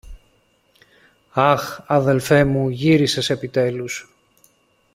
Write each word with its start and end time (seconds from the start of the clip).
Αχ, 1.31 1.79
αδελφέ 1.87 2.43
μου, 2.43 2.69
γύρισες 2.69 3.29
επιτέλους! 3.29 4.09